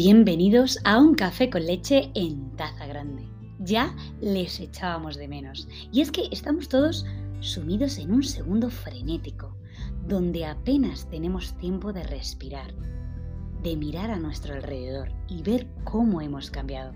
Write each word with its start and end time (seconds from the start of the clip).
Bienvenidos 0.00 0.78
a 0.84 0.98
un 0.98 1.14
café 1.14 1.50
con 1.50 1.66
leche 1.66 2.10
en 2.14 2.54
taza 2.56 2.86
grande. 2.86 3.28
Ya 3.58 3.96
les 4.20 4.60
echábamos 4.60 5.16
de 5.16 5.26
menos. 5.28 5.66
Y 5.92 6.02
es 6.02 6.12
que 6.12 6.28
estamos 6.30 6.68
todos 6.68 7.04
sumidos 7.40 7.98
en 7.98 8.12
un 8.12 8.22
segundo 8.22 8.70
frenético, 8.70 9.56
donde 10.06 10.46
apenas 10.46 11.08
tenemos 11.10 11.56
tiempo 11.58 11.92
de 11.92 12.04
respirar, 12.04 12.74
de 13.62 13.76
mirar 13.76 14.10
a 14.10 14.18
nuestro 14.18 14.54
alrededor 14.54 15.10
y 15.28 15.42
ver 15.42 15.66
cómo 15.84 16.20
hemos 16.20 16.50
cambiado. 16.50 16.92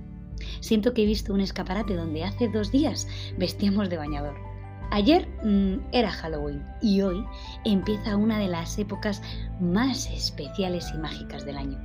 Siento 0.60 0.94
que 0.94 1.02
he 1.02 1.06
visto 1.06 1.32
un 1.34 1.40
escaparate 1.40 1.96
donde 1.96 2.24
hace 2.24 2.48
dos 2.48 2.70
días 2.70 3.08
vestíamos 3.38 3.88
de 3.88 3.96
bañador. 3.96 4.51
Ayer 4.92 5.26
mm, 5.42 5.86
era 5.92 6.10
Halloween 6.10 6.62
y 6.82 7.00
hoy 7.00 7.24
empieza 7.64 8.14
una 8.14 8.38
de 8.38 8.48
las 8.48 8.78
épocas 8.78 9.22
más 9.58 10.06
especiales 10.10 10.92
y 10.94 10.98
mágicas 10.98 11.46
del 11.46 11.56
año 11.56 11.78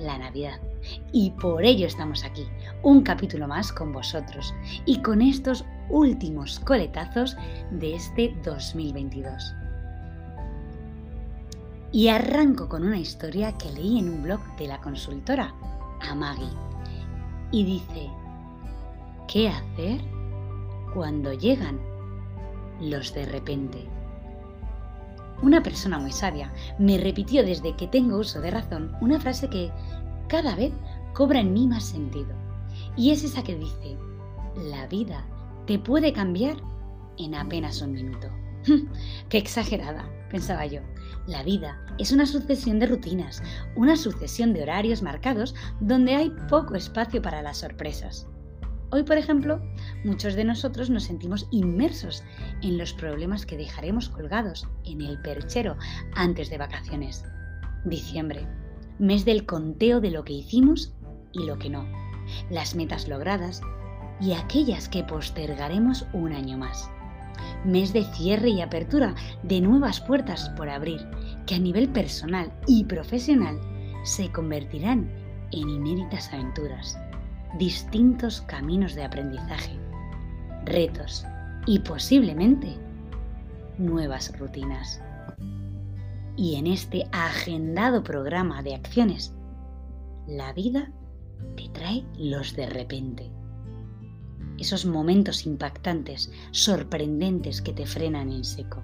la 0.00 0.16
Navidad. 0.16 0.58
Y 1.12 1.30
por 1.32 1.62
ello 1.64 1.86
estamos 1.86 2.24
aquí, 2.24 2.46
un 2.82 3.02
capítulo 3.02 3.46
más 3.46 3.70
con 3.70 3.92
vosotros 3.92 4.54
y 4.86 5.02
con 5.02 5.20
estos 5.20 5.64
últimos 5.90 6.58
coletazos 6.60 7.36
de 7.70 7.96
este 7.96 8.34
2022. 8.44 9.54
Y 11.92 12.08
arranco 12.08 12.68
con 12.68 12.82
una 12.82 12.98
historia 12.98 13.52
que 13.58 13.70
leí 13.72 13.98
en 13.98 14.08
un 14.08 14.22
blog 14.22 14.40
de 14.56 14.68
la 14.68 14.80
consultora 14.80 15.52
Amagi. 16.00 16.48
Y 17.50 17.64
dice, 17.64 18.08
¿qué 19.26 19.48
hacer 19.48 20.00
cuando 20.94 21.34
llegan 21.34 21.87
los 22.80 23.14
de 23.14 23.26
repente? 23.26 23.86
Una 25.42 25.62
persona 25.62 25.98
muy 25.98 26.12
sabia 26.12 26.52
me 26.78 26.98
repitió 26.98 27.44
desde 27.44 27.76
que 27.76 27.86
tengo 27.86 28.18
uso 28.18 28.40
de 28.40 28.50
razón 28.50 28.96
una 29.00 29.20
frase 29.20 29.48
que 29.48 29.70
cada 30.28 30.54
vez 30.56 30.72
cobra 31.14 31.40
en 31.40 31.52
mí 31.52 31.66
más 31.66 31.84
sentido. 31.84 32.34
Y 32.96 33.10
es 33.10 33.22
esa 33.22 33.44
que 33.44 33.56
dice, 33.56 33.96
la 34.70 34.86
vida 34.88 35.24
te 35.66 35.78
puede 35.78 36.12
cambiar 36.12 36.56
en 37.18 37.34
apenas 37.34 37.80
un 37.82 37.92
minuto. 37.92 38.28
¡Qué 39.28 39.38
exagerada! 39.38 40.08
pensaba 40.30 40.66
yo. 40.66 40.80
La 41.26 41.42
vida 41.42 41.80
es 41.98 42.12
una 42.12 42.26
sucesión 42.26 42.78
de 42.78 42.86
rutinas, 42.86 43.42
una 43.76 43.96
sucesión 43.96 44.52
de 44.52 44.62
horarios 44.62 45.02
marcados 45.02 45.54
donde 45.80 46.14
hay 46.14 46.30
poco 46.48 46.74
espacio 46.74 47.22
para 47.22 47.42
las 47.42 47.58
sorpresas. 47.58 48.26
Hoy, 48.90 49.02
por 49.02 49.18
ejemplo, 49.18 49.60
muchos 50.02 50.34
de 50.34 50.44
nosotros 50.44 50.88
nos 50.88 51.04
sentimos 51.04 51.46
inmersos 51.50 52.24
en 52.62 52.78
los 52.78 52.94
problemas 52.94 53.44
que 53.44 53.58
dejaremos 53.58 54.08
colgados 54.08 54.66
en 54.84 55.02
el 55.02 55.20
perchero 55.20 55.76
antes 56.14 56.48
de 56.48 56.56
vacaciones. 56.56 57.22
Diciembre, 57.84 58.46
mes 58.98 59.26
del 59.26 59.44
conteo 59.44 60.00
de 60.00 60.10
lo 60.10 60.24
que 60.24 60.32
hicimos 60.32 60.94
y 61.32 61.44
lo 61.44 61.58
que 61.58 61.68
no, 61.68 61.86
las 62.50 62.74
metas 62.74 63.08
logradas 63.08 63.60
y 64.22 64.32
aquellas 64.32 64.88
que 64.88 65.04
postergaremos 65.04 66.06
un 66.14 66.32
año 66.32 66.56
más. 66.56 66.90
Mes 67.66 67.92
de 67.92 68.04
cierre 68.04 68.48
y 68.48 68.62
apertura 68.62 69.14
de 69.42 69.60
nuevas 69.60 70.00
puertas 70.00 70.48
por 70.56 70.70
abrir 70.70 71.06
que 71.46 71.56
a 71.56 71.58
nivel 71.58 71.90
personal 71.90 72.50
y 72.66 72.84
profesional 72.84 73.60
se 74.04 74.32
convertirán 74.32 75.10
en 75.52 75.68
inéditas 75.68 76.32
aventuras 76.32 76.98
distintos 77.56 78.42
caminos 78.42 78.94
de 78.94 79.04
aprendizaje, 79.04 79.78
retos 80.64 81.24
y 81.66 81.78
posiblemente 81.80 82.76
nuevas 83.78 84.36
rutinas. 84.38 85.00
Y 86.36 86.56
en 86.56 86.66
este 86.66 87.08
agendado 87.12 88.02
programa 88.04 88.62
de 88.62 88.74
acciones, 88.74 89.34
la 90.26 90.52
vida 90.52 90.92
te 91.56 91.68
trae 91.70 92.04
los 92.16 92.54
de 92.54 92.66
repente. 92.66 93.30
Esos 94.58 94.84
momentos 94.84 95.46
impactantes, 95.46 96.30
sorprendentes 96.50 97.62
que 97.62 97.72
te 97.72 97.86
frenan 97.86 98.30
en 98.30 98.44
seco, 98.44 98.82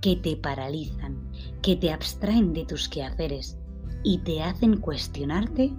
que 0.00 0.16
te 0.16 0.36
paralizan, 0.36 1.30
que 1.62 1.76
te 1.76 1.92
abstraen 1.92 2.52
de 2.52 2.64
tus 2.64 2.88
quehaceres 2.88 3.58
y 4.02 4.18
te 4.18 4.42
hacen 4.42 4.78
cuestionarte 4.78 5.74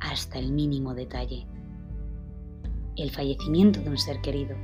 hasta 0.00 0.38
el 0.38 0.52
mínimo 0.52 0.94
detalle. 0.94 1.46
El 2.96 3.10
fallecimiento 3.10 3.80
de 3.80 3.90
un 3.90 3.98
ser 3.98 4.20
querido, 4.20 4.56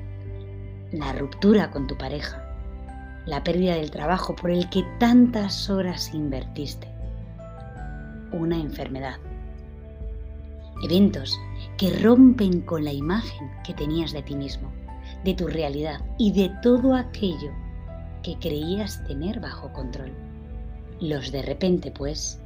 la 0.93 1.13
ruptura 1.13 1.71
con 1.71 1.87
tu 1.87 1.97
pareja, 1.97 2.43
la 3.27 3.43
pérdida 3.43 3.75
del 3.75 3.91
trabajo 3.91 4.35
por 4.35 4.51
el 4.51 4.69
que 4.71 4.85
tantas 4.99 5.71
horas 5.71 6.13
invertiste, 6.15 6.89
una 8.33 8.57
enfermedad, 8.57 9.17
eventos 10.83 11.39
que 11.79 11.91
rompen 11.99 12.61
con 12.63 12.85
la 12.85 12.93
imagen 12.93 13.51
que 13.65 13.75
tenías 13.75 14.13
de 14.13 14.23
ti 14.23 14.37
mismo, 14.37 14.71
de 15.25 15.35
tu 15.35 15.47
realidad 15.47 16.01
y 16.19 16.33
de 16.33 16.51
todo 16.63 16.95
aquello 16.95 17.53
que 18.23 18.37
creías 18.39 19.05
tener 19.07 19.41
bajo 19.41 19.73
control. 19.73 20.13
Los 21.01 21.31
de 21.31 21.43
repente, 21.43 21.91
pues, 21.91 22.41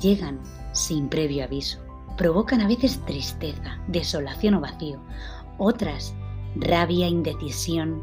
llegan 0.00 0.40
sin 0.72 1.08
previo 1.08 1.44
aviso 1.44 1.83
provocan 2.16 2.60
a 2.60 2.68
veces 2.68 3.00
tristeza, 3.04 3.78
desolación 3.88 4.54
o 4.54 4.60
vacío, 4.60 5.00
otras 5.58 6.14
rabia, 6.56 7.08
indecisión, 7.08 8.02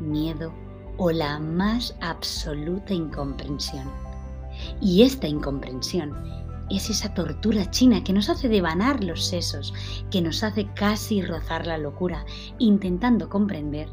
miedo 0.00 0.52
o 0.96 1.10
la 1.10 1.38
más 1.38 1.96
absoluta 2.00 2.94
incomprensión. 2.94 3.90
Y 4.80 5.02
esta 5.02 5.26
incomprensión 5.26 6.14
es 6.70 6.90
esa 6.90 7.12
tortura 7.14 7.70
china 7.70 8.04
que 8.04 8.12
nos 8.12 8.28
hace 8.28 8.48
devanar 8.48 9.02
los 9.02 9.26
sesos, 9.26 9.74
que 10.10 10.22
nos 10.22 10.42
hace 10.42 10.66
casi 10.74 11.22
rozar 11.22 11.66
la 11.66 11.78
locura, 11.78 12.24
intentando 12.58 13.28
comprender 13.28 13.88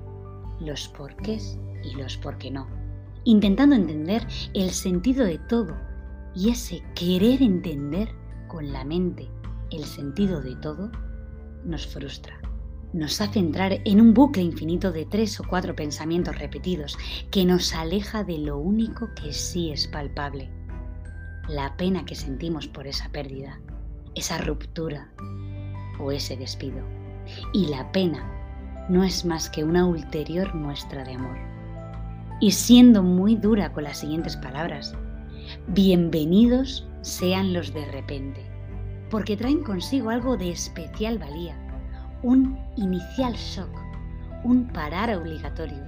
los 0.59 0.87
porqués 0.89 1.57
y 1.83 1.95
los 1.95 2.17
por 2.17 2.37
qué 2.37 2.51
no, 2.51 2.67
intentando 3.23 3.75
entender 3.75 4.25
el 4.53 4.71
sentido 4.71 5.25
de 5.25 5.39
todo 5.39 5.75
y 6.35 6.49
ese 6.49 6.83
querer 6.95 7.41
entender 7.41 8.09
con 8.47 8.71
la 8.71 8.83
mente 8.83 9.29
el 9.71 9.83
sentido 9.83 10.41
de 10.41 10.55
todo, 10.55 10.91
nos 11.63 11.87
frustra. 11.87 12.39
Nos 12.91 13.21
hace 13.21 13.39
entrar 13.39 13.81
en 13.85 14.01
un 14.01 14.13
bucle 14.13 14.41
infinito 14.41 14.91
de 14.91 15.05
tres 15.05 15.39
o 15.39 15.43
cuatro 15.47 15.75
pensamientos 15.75 16.39
repetidos 16.39 16.97
que 17.29 17.45
nos 17.45 17.75
aleja 17.75 18.23
de 18.23 18.39
lo 18.39 18.57
único 18.57 19.09
que 19.13 19.31
sí 19.31 19.71
es 19.71 19.87
palpable. 19.87 20.49
La 21.47 21.77
pena 21.77 22.05
que 22.05 22.15
sentimos 22.15 22.67
por 22.67 22.87
esa 22.87 23.09
pérdida, 23.09 23.59
esa 24.15 24.39
ruptura 24.39 25.11
o 25.99 26.11
ese 26.11 26.35
despido. 26.35 26.83
Y 27.53 27.67
la 27.67 27.91
pena 27.91 28.87
no 28.89 29.03
es 29.03 29.23
más 29.23 29.51
que 29.51 29.63
una 29.63 29.85
ulterior 29.85 30.55
muestra 30.55 31.03
de 31.03 31.13
amor. 31.13 31.37
Y 32.41 32.51
siendo 32.51 33.03
muy 33.03 33.35
dura 33.35 33.71
con 33.71 33.83
las 33.83 33.99
siguientes 33.99 34.35
palabras, 34.37 34.95
bienvenidos 35.67 36.87
sean 37.01 37.53
los 37.53 37.71
de 37.71 37.85
repente 37.91 38.48
porque 39.09 39.35
traen 39.35 39.63
consigo 39.63 40.09
algo 40.09 40.37
de 40.37 40.51
especial 40.51 41.17
valía, 41.17 41.57
un 42.21 42.59
inicial 42.75 43.33
shock, 43.33 43.69
un 44.43 44.67
parar 44.67 45.15
obligatorio, 45.15 45.83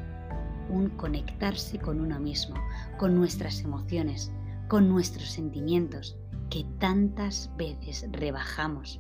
un 0.69 0.89
conectarse 0.89 1.77
con 1.77 2.01
uno 2.01 2.19
mismo, 2.19 2.55
con 2.97 3.15
nuestras 3.15 3.61
emociones, 3.61 4.31
con 4.67 4.89
nuestros 4.89 5.29
sentimientos, 5.29 6.17
que 6.49 6.65
tantas 6.79 7.51
veces 7.57 8.07
rebajamos 8.11 8.99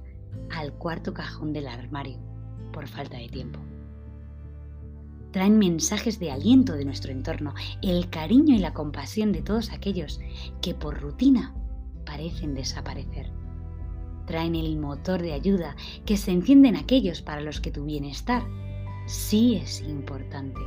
al 0.51 0.73
cuarto 0.73 1.13
cajón 1.13 1.51
del 1.53 1.67
armario 1.67 2.19
por 2.71 2.87
falta 2.87 3.17
de 3.17 3.27
tiempo. 3.27 3.59
Traen 5.31 5.57
mensajes 5.57 6.19
de 6.19 6.31
aliento 6.31 6.73
de 6.73 6.85
nuestro 6.85 7.11
entorno, 7.11 7.53
el 7.81 8.09
cariño 8.09 8.53
y 8.53 8.59
la 8.59 8.73
compasión 8.73 9.31
de 9.31 9.41
todos 9.41 9.71
aquellos 9.71 10.19
que 10.61 10.75
por 10.75 10.99
rutina 10.99 11.55
parecen 12.05 12.53
desaparecer 12.53 13.40
traen 14.25 14.55
el 14.55 14.77
motor 14.77 15.21
de 15.21 15.33
ayuda 15.33 15.75
que 16.05 16.17
se 16.17 16.31
encienden 16.31 16.75
aquellos 16.75 17.21
para 17.21 17.41
los 17.41 17.59
que 17.61 17.71
tu 17.71 17.85
bienestar 17.85 18.43
sí 19.05 19.55
es 19.55 19.81
importante. 19.81 20.59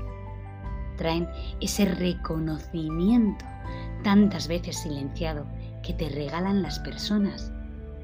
Traen 0.97 1.29
ese 1.61 1.87
reconocimiento 1.87 3.45
tantas 4.03 4.49
veces 4.49 4.77
silenciado 4.77 5.47
que 5.83 5.93
te 5.93 6.09
regalan 6.09 6.63
las 6.63 6.79
personas 6.79 7.53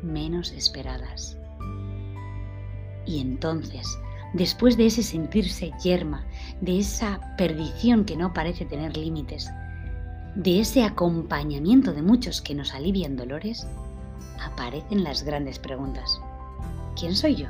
menos 0.02 0.52
esperadas. 0.52 1.36
Y 3.06 3.20
entonces, 3.20 3.98
después 4.34 4.76
de 4.76 4.86
ese 4.86 5.02
sentirse 5.02 5.72
yerma, 5.82 6.26
de 6.60 6.78
esa 6.78 7.34
perdición 7.36 8.04
que 8.04 8.16
no 8.16 8.32
parece 8.32 8.64
tener 8.64 8.96
límites, 8.96 9.50
de 10.34 10.60
ese 10.60 10.84
acompañamiento 10.84 11.92
de 11.92 12.02
muchos 12.02 12.40
que 12.40 12.54
nos 12.54 12.74
alivian 12.74 13.16
dolores, 13.16 13.66
aparecen 14.40 15.04
las 15.04 15.22
grandes 15.22 15.58
preguntas. 15.58 16.20
¿Quién 16.98 17.14
soy 17.14 17.36
yo? 17.36 17.46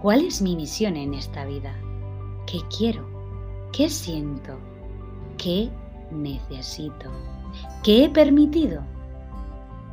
¿Cuál 0.00 0.22
es 0.22 0.42
mi 0.42 0.54
misión 0.56 0.96
en 0.96 1.14
esta 1.14 1.44
vida? 1.44 1.74
¿Qué 2.46 2.60
quiero? 2.76 3.04
¿Qué 3.72 3.88
siento? 3.88 4.56
¿Qué 5.36 5.70
necesito? 6.10 7.10
¿Qué 7.82 8.04
he 8.04 8.08
permitido? 8.08 8.82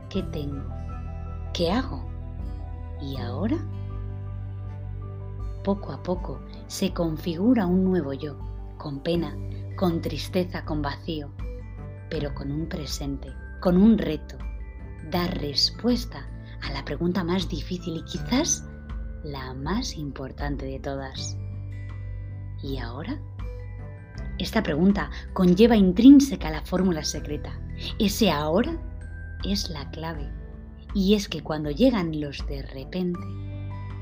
¿Qué 0.10 0.24
tengo? 0.24 0.63
¿Qué 1.54 1.72
hago? 1.72 2.06
¿Y 3.01 3.18
ahora? 3.18 3.57
Poco 5.63 5.92
a 5.92 6.04
poco 6.04 6.39
se 6.68 6.94
configura 6.94 7.66
un 7.66 7.83
nuevo 7.83 8.13
yo, 8.13 8.38
con 8.77 9.00
pena, 9.00 9.36
con 9.75 10.01
tristeza, 10.01 10.63
con 10.63 10.81
vacío, 10.81 11.31
pero 12.10 12.33
con 12.33 12.51
un 12.51 12.68
presente, 12.68 13.30
con 13.60 13.77
un 13.77 13.98
reto, 13.98 14.38
dar 15.11 15.37
respuesta 15.39 16.27
a 16.61 16.71
la 16.73 16.83
pregunta 16.83 17.23
más 17.23 17.47
difícil 17.49 17.97
y 17.97 18.03
quizás 18.03 18.65
la 19.23 19.53
más 19.53 19.95
importante 19.95 20.65
de 20.65 20.79
todas. 20.79 21.37
¿Y 22.61 22.77
ahora? 22.77 23.19
Esta 24.37 24.61
pregunta 24.63 25.09
conlleva 25.33 25.75
intrínseca 25.75 26.49
la 26.49 26.61
fórmula 26.61 27.03
secreta. 27.03 27.57
Ese 27.99 28.31
ahora 28.31 28.77
es 29.43 29.69
la 29.69 29.89
clave. 29.91 30.29
Y 30.93 31.13
es 31.13 31.27
que 31.27 31.41
cuando 31.41 31.71
llegan 31.71 32.19
los 32.19 32.45
de 32.47 32.61
repente, 32.63 33.19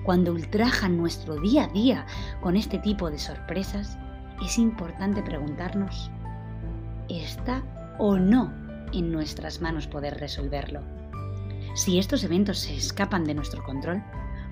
cuando 0.04 0.32
ultrajan 0.32 0.98
nuestro 0.98 1.40
día 1.40 1.66
a 1.66 1.68
día 1.68 2.06
con 2.42 2.56
este 2.56 2.78
tipo 2.80 3.10
de 3.10 3.18
sorpresas, 3.18 3.98
es 4.44 4.58
importante 4.58 5.22
preguntarnos, 5.22 6.12
¿está 7.10 7.64
o 8.00 8.18
no 8.18 8.52
en 8.92 9.12
nuestras 9.12 9.62
manos 9.62 9.88
poder 9.88 10.20
resolverlo? 10.20 10.82
Si 11.74 11.98
estos 11.98 12.24
eventos 12.24 12.60
se 12.60 12.76
escapan 12.76 13.24
de 13.24 13.34
nuestro 13.34 13.64
control, 13.64 14.04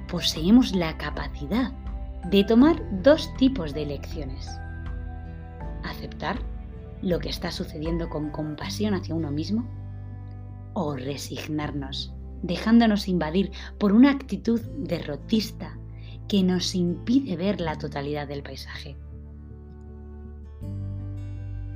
poseemos 0.08 0.74
la 0.74 0.98
capacidad 0.98 1.72
de 2.30 2.44
tomar 2.44 2.82
dos 3.04 3.32
tipos 3.38 3.74
de 3.74 3.84
elecciones. 3.84 4.50
Aceptar 5.84 6.40
lo 7.02 7.20
que 7.20 7.30
está 7.30 7.52
sucediendo 7.52 8.10
con 8.10 8.32
compasión 8.32 8.96
hacia 8.96 9.16
uno 9.16 9.32
mismo 9.32 9.68
o 10.74 10.96
resignarnos, 10.96 12.14
dejándonos 12.42 13.08
invadir 13.08 13.52
por 13.78 13.92
una 13.92 14.12
actitud 14.12 14.60
derrotista 14.78 15.78
que 16.28 16.44
nos 16.44 16.74
impide 16.74 17.36
ver 17.36 17.62
la 17.62 17.78
totalidad 17.78 18.28
del 18.28 18.42
paisaje. 18.42 18.96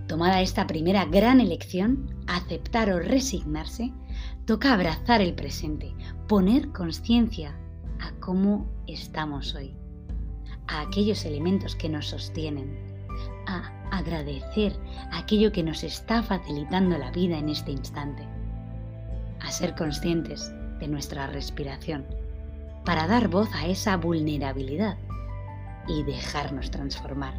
Tomada 0.07 0.41
esta 0.41 0.67
primera 0.67 1.05
gran 1.05 1.39
elección, 1.39 2.07
aceptar 2.27 2.91
o 2.91 2.99
resignarse, 2.99 3.91
toca 4.45 4.73
abrazar 4.73 5.21
el 5.21 5.33
presente, 5.33 5.93
poner 6.27 6.71
conciencia 6.71 7.57
a 7.99 8.11
cómo 8.19 8.69
estamos 8.85 9.55
hoy, 9.55 9.73
a 10.67 10.81
aquellos 10.81 11.25
elementos 11.25 11.75
que 11.75 11.89
nos 11.89 12.07
sostienen, 12.07 12.77
a 13.47 13.71
agradecer 13.91 14.77
aquello 15.11 15.51
que 15.51 15.63
nos 15.63 15.83
está 15.83 16.21
facilitando 16.21 16.97
la 16.97 17.11
vida 17.11 17.37
en 17.39 17.49
este 17.49 17.71
instante, 17.71 18.27
a 19.41 19.51
ser 19.51 19.75
conscientes 19.75 20.51
de 20.79 20.87
nuestra 20.87 21.27
respiración, 21.27 22.05
para 22.83 23.07
dar 23.07 23.27
voz 23.27 23.49
a 23.55 23.65
esa 23.65 23.97
vulnerabilidad 23.97 24.97
y 25.87 26.03
dejarnos 26.03 26.69
transformar, 26.69 27.33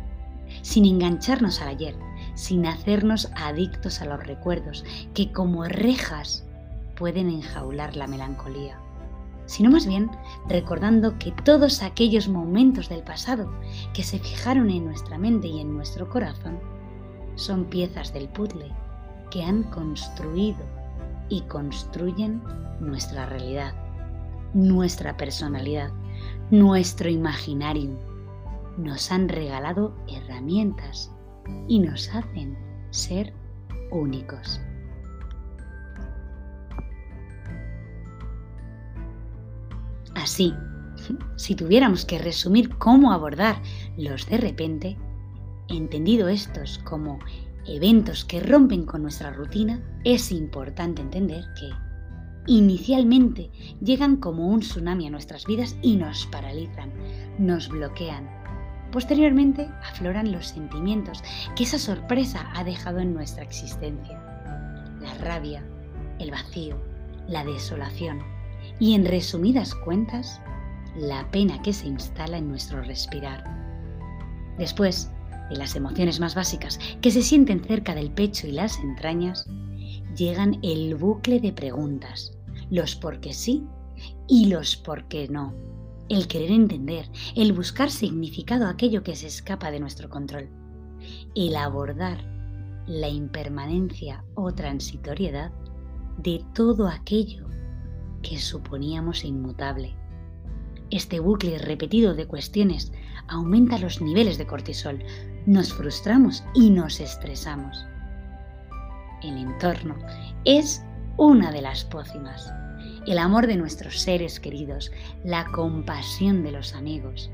sin 0.63 0.85
engancharnos 0.85 1.61
al 1.61 1.69
ayer, 1.69 1.97
sin 2.37 2.67
hacernos 2.67 3.29
adictos 3.35 4.01
a 4.01 4.05
los 4.05 4.25
recuerdos 4.25 4.85
que 5.13 5.33
como 5.33 5.65
rejas 5.65 6.45
pueden 6.95 7.29
enjaular 7.29 7.97
la 7.97 8.07
melancolía 8.07 8.79
sino 9.47 9.71
más 9.71 9.87
bien 9.87 10.11
recordando 10.49 11.19
que 11.19 11.33
todos 11.33 11.83
aquellos 11.83 12.29
momentos 12.29 12.89
del 12.89 13.03
pasado 13.03 13.51
que 13.95 14.03
se 14.03 14.19
fijaron 14.19 14.71
en 14.71 14.85
nuestra 14.85 15.19
mente 15.19 15.49
y 15.49 15.61
en 15.61 15.73
nuestro 15.73 16.09
corazón 16.09 16.59
son 17.37 17.65
piezas 17.65 18.13
del 18.13 18.29
puzzle 18.29 18.73
que 19.31 19.45
han 19.45 19.63
construido 19.65 20.59
y 21.29 21.43
construyen 21.43 22.43
nuestra 22.81 23.27
realidad, 23.27 23.75
nuestra 24.55 25.17
personalidad, 25.17 25.91
nuestro 26.51 27.09
imaginario. 27.09 27.91
Nos 28.77 29.11
han 29.11 29.29
regalado 29.29 29.95
herramientas 30.09 31.11
y 31.69 31.79
nos 31.79 32.09
hacen 32.15 32.57
ser 32.91 33.33
únicos. 33.91 34.61
Así, 40.15 40.55
si 41.37 41.55
tuviéramos 41.55 42.05
que 42.05 42.19
resumir 42.19 42.71
cómo 42.79 43.13
abordar 43.13 43.61
los 43.97 44.27
de 44.29 44.39
repente, 44.39 44.97
entendido 45.69 46.29
estos 46.29 46.79
como 46.79 47.19
eventos 47.67 48.25
que 48.25 48.41
rompen 48.41 48.87
con 48.87 49.03
nuestra 49.03 49.31
rutina, 49.31 49.81
es 50.05 50.33
importante 50.33 51.03
entender 51.03 51.45
que 51.59 51.69
inicialmente 52.47 53.51
llegan 53.81 54.17
como 54.17 54.49
un 54.49 54.61
tsunami 54.61 55.07
a 55.07 55.11
nuestras 55.11 55.45
vidas 55.47 55.77
y 55.83 55.97
nos 55.97 56.27
paralizan, 56.27 56.93
nos 57.39 57.69
bloquean. 57.69 58.46
Posteriormente 58.97 59.69
afloran 59.83 60.33
los 60.33 60.47
sentimientos 60.47 61.23
que 61.55 61.65
esa 61.65 61.79
sorpresa 61.79 62.51
ha 62.55 62.65
dejado 62.65 63.01
en 63.01 63.13
nuestra 63.13 63.43
existencia. 63.43 64.19
La 65.03 65.13
rabia, 65.21 65.63
el 66.19 66.31
vacío, 66.31 66.79
la 67.29 67.45
desolación 67.45 68.23
y 68.81 68.95
en 68.95 69.05
resumidas 69.05 69.75
cuentas, 69.75 70.41
la 70.97 71.31
pena 71.31 71.61
que 71.61 71.75
se 71.75 71.89
instala 71.89 72.39
en 72.39 72.49
nuestro 72.49 72.81
respirar. 72.81 73.45
Después 74.57 75.11
de 75.51 75.57
las 75.57 75.77
emociones 75.77 76.19
más 76.19 76.35
básicas 76.35 76.81
que 77.03 77.11
se 77.11 77.21
sienten 77.21 77.63
cerca 77.63 77.95
del 77.95 78.11
pecho 78.11 78.47
y 78.47 78.53
las 78.53 78.79
entrañas, 78.79 79.47
llegan 80.17 80.59
el 80.63 80.95
bucle 80.95 81.39
de 81.39 81.53
preguntas, 81.53 82.33
los 82.71 82.97
por 82.97 83.21
qué 83.21 83.35
sí 83.35 83.63
y 84.27 84.47
los 84.47 84.75
por 84.75 85.05
qué 85.05 85.29
no, 85.29 85.53
el 86.09 86.29
querer 86.29 86.51
entender, 86.51 87.11
el 87.35 87.53
buscar 87.53 87.91
significado 87.91 88.67
a 88.67 88.71
aquello 88.71 89.03
que 89.03 89.17
se 89.17 89.27
escapa 89.27 89.71
de 89.71 89.81
nuestro 89.81 90.09
control, 90.09 90.49
el 91.35 91.57
abordar 91.57 92.19
la 92.87 93.09
impermanencia 93.09 94.25
o 94.35 94.53
transitoriedad 94.55 95.51
de 96.19 96.45
todo 96.55 96.89
aquello 96.89 97.47
que 98.23 98.39
suponíamos 98.39 99.25
inmutable. 99.25 99.95
Este 100.91 101.19
bucle 101.19 101.59
repetido 101.59 102.15
de 102.15 102.27
cuestiones 102.27 102.93
aumenta 103.29 103.79
los 103.79 104.01
niveles 104.01 104.39
de 104.39 104.47
cortisol, 104.47 105.03
nos 105.47 105.73
frustramos 105.73 106.45
y 106.55 106.71
nos 106.71 107.01
estresamos. 107.01 107.85
El 109.23 109.37
entorno 109.39 109.97
es 110.45 110.85
una 111.17 111.51
de 111.51 111.63
las 111.63 111.85
pócimas. 111.85 112.53
El 113.07 113.19
amor 113.19 113.47
de 113.47 113.57
nuestros 113.57 114.01
seres 114.01 114.41
queridos, 114.41 114.91
la 115.23 115.47
compasión 115.53 116.43
de 116.43 116.51
los 116.51 116.75
amigos, 116.75 117.31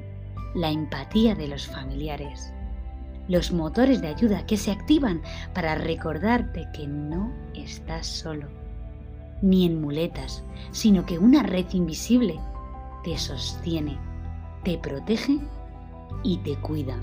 la 0.54 0.70
empatía 0.70 1.34
de 1.34 1.48
los 1.48 1.66
familiares, 1.66 2.52
los 3.26 3.52
motores 3.52 4.02
de 4.02 4.08
ayuda 4.08 4.44
que 4.44 4.58
se 4.58 4.70
activan 4.70 5.22
para 5.54 5.74
recordarte 5.74 6.68
que 6.74 6.86
no 6.86 7.32
estás 7.54 8.06
solo 8.06 8.48
ni 9.40 9.64
en 9.64 9.80
muletas, 9.80 10.44
sino 10.72 11.06
que 11.06 11.18
una 11.18 11.42
red 11.42 11.66
invisible 11.72 12.38
te 13.02 13.16
sostiene, 13.16 13.98
te 14.64 14.76
protege 14.76 15.38
y 16.22 16.36
te 16.38 16.54
cuida. 16.56 16.96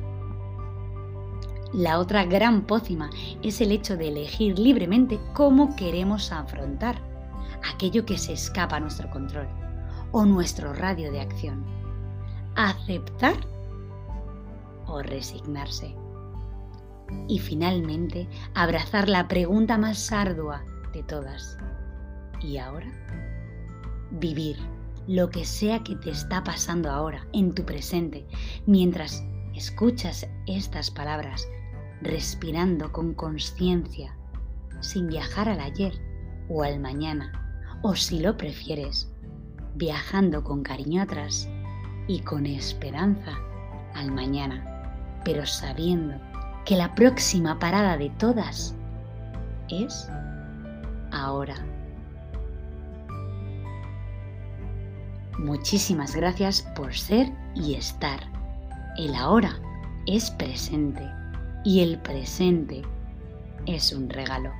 La 1.74 1.98
otra 1.98 2.24
gran 2.24 2.62
pócima 2.62 3.10
es 3.42 3.62
el 3.62 3.72
hecho 3.72 3.98
de 3.98 4.10
elegir 4.10 4.60
libremente 4.60 5.20
cómo 5.34 5.76
queremos 5.76 6.32
afrontar 6.32 7.09
aquello 7.64 8.06
que 8.06 8.18
se 8.18 8.34
escapa 8.34 8.78
a 8.78 8.80
nuestro 8.80 9.10
control 9.10 9.48
o 10.12 10.26
nuestro 10.26 10.74
radio 10.74 11.12
de 11.12 11.22
acción. 11.22 11.64
Aceptar 12.56 13.36
o 14.88 15.02
resignarse. 15.02 15.96
Y 17.28 17.40
finalmente, 17.40 18.28
abrazar 18.54 19.10
la 19.10 19.28
pregunta 19.28 19.78
más 19.78 20.12
ardua 20.12 20.64
de 20.94 21.04
todas 21.04 21.58
y 22.42 22.58
ahora? 22.58 22.88
Vivir 24.12 24.58
lo 25.08 25.30
que 25.30 25.44
sea 25.44 25.84
que 25.84 25.96
te 25.96 26.12
está 26.12 26.44
pasando 26.44 26.92
ahora, 26.92 27.26
en 27.34 27.54
tu 27.54 27.66
presente, 27.66 28.28
mientras 28.68 29.24
escuchas 29.56 30.28
estas 30.46 30.92
palabras, 30.92 31.48
respirando 32.02 32.92
con 32.92 33.14
conciencia, 33.14 34.16
sin 34.82 35.08
viajar 35.08 35.50
al 35.50 35.60
ayer 35.62 35.94
o 36.48 36.64
al 36.64 36.80
mañana, 36.80 37.49
o 37.82 37.96
si 37.96 38.20
lo 38.20 38.38
prefieres, 38.38 39.10
viajando 39.76 40.44
con 40.44 40.64
cariño 40.64 41.02
atrás 41.02 41.48
y 42.08 42.22
con 42.22 42.46
esperanza 42.46 43.38
al 43.96 44.12
mañana, 44.12 45.22
pero 45.24 45.46
sabiendo 45.46 46.16
que 46.66 46.76
la 46.76 46.94
próxima 46.96 47.58
parada 47.60 47.98
de 47.98 48.10
todas 48.12 48.76
es 49.70 50.10
ahora. 51.12 51.56
Muchísimas 55.38 56.16
gracias 56.16 56.62
por 56.76 56.94
ser 56.94 57.32
y 57.56 57.76
estar. 57.76 58.20
El 58.98 59.16
ahora 59.16 59.58
es 60.06 60.32
presente 60.32 61.10
y 61.64 61.80
el 61.80 61.98
presente 62.00 62.82
es 63.66 63.94
un 63.94 64.10
regalo. 64.10 64.52